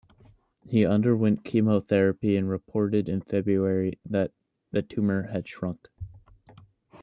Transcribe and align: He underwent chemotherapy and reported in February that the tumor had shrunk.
He 0.67 0.83
underwent 0.83 1.43
chemotherapy 1.45 2.35
and 2.35 2.49
reported 2.49 3.07
in 3.07 3.21
February 3.21 3.99
that 4.09 4.31
the 4.71 4.81
tumor 4.81 5.27
had 5.27 5.47
shrunk. 5.47 5.89